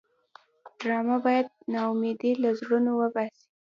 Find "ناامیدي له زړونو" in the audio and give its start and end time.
1.73-2.91